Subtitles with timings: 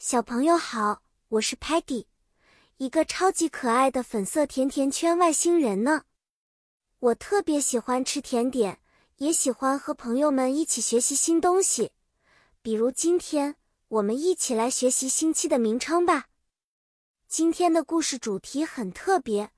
[0.00, 2.06] 小朋友好，我是 Peggy，
[2.76, 6.04] 一个超级可爱的粉色甜甜圈外星人呢。
[7.00, 8.78] 我特别喜欢吃甜点，
[9.16, 11.90] 也喜欢和朋友们一起学习新东西。
[12.62, 13.56] 比如今天，
[13.88, 16.28] 我们一起来学习星期的名称吧。
[17.26, 19.50] 今天的故事主题很特别，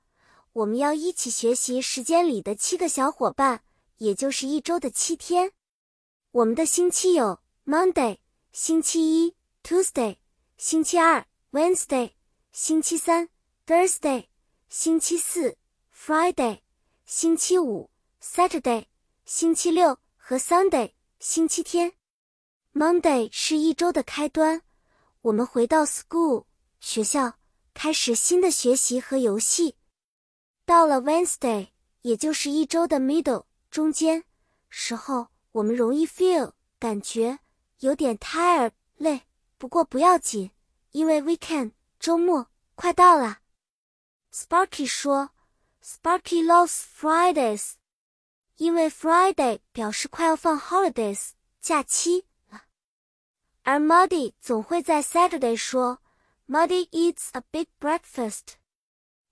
[0.53, 3.61] 我们要一起学习时间里的七个小伙伴，
[3.97, 5.51] 也就是一周的七天。
[6.31, 8.17] 我们的星期有 Monday，
[8.51, 10.17] 星期一 Tuesday。
[10.63, 12.11] 星期二，Wednesday；
[12.51, 13.29] 星期三
[13.65, 14.27] ，Thursday；
[14.69, 15.57] 星期四
[15.91, 16.59] ，Friday；
[17.03, 17.89] 星期五
[18.21, 18.85] ，Saturday；
[19.25, 21.93] 星期六和 Sunday，星期天。
[22.75, 24.61] Monday 是一周的开端，
[25.23, 26.45] 我们回到 school
[26.79, 27.39] 学校，
[27.73, 29.77] 开始新的学习和游戏。
[30.63, 31.69] 到了 Wednesday，
[32.03, 34.25] 也就是一周的 middle 中间
[34.69, 37.39] 时候，我们容易 feel 感觉
[37.79, 39.23] 有点 tired 累。
[39.57, 40.49] 不过不要紧，
[40.91, 43.39] 因为 weekend 周末快到了。
[44.33, 45.31] Sparky 说
[45.83, 47.73] ，Sparky loves Fridays，
[48.55, 52.63] 因为 Friday 表示快要放 holidays 假期了。
[53.63, 55.99] 而 Muddy 总会在 Saturday 说
[56.47, 58.55] ，Muddy eats a big breakfast，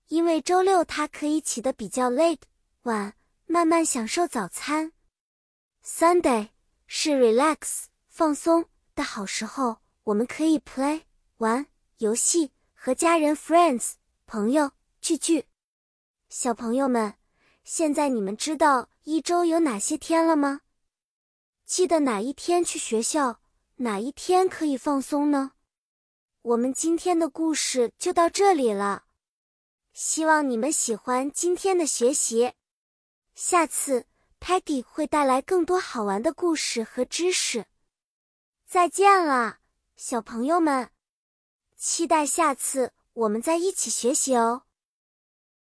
[0.08, 2.42] 因为周六他可以起得比较 late
[2.82, 3.14] 晚，
[3.46, 4.92] 慢慢享受早餐。
[5.84, 6.50] Sunday
[6.86, 9.78] 是 relax 放松的好时候。
[10.04, 11.02] 我们可以 play
[11.40, 11.66] 玩
[11.98, 13.92] 游戏，和家人 friends
[14.26, 15.46] 朋友聚聚。
[16.28, 17.14] 小朋友们，
[17.64, 20.60] 现在你们知道一周有哪些天了吗？
[21.64, 23.40] 记得哪一天去学校，
[23.76, 25.52] 哪一天可以放松呢？
[26.42, 29.04] 我们今天的故事就到这里了，
[29.94, 32.52] 希望你们喜欢今天的学习。
[33.34, 34.04] 下次
[34.40, 37.64] Peggy 会带来更多好玩的故事和知识。
[38.66, 39.60] 再见了。
[39.96, 40.90] 小朋友们，
[41.80, 44.64] 期待下次我们再一起学习哦。